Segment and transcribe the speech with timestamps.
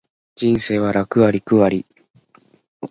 [0.35, 1.85] 人生は楽あり苦あり